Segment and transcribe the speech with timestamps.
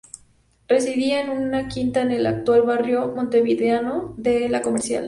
[0.67, 4.99] Residía en una quinta en el actual barrio montevideano de La Comercial.